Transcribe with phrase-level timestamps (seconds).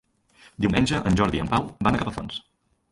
[0.65, 2.43] Diumenge en Jordi i en Pau van a Capafonts.